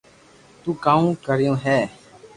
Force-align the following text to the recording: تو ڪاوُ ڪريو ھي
تو 0.61 0.69
ڪاوُ 0.83 1.05
ڪريو 1.25 1.53
ھي 1.63 1.79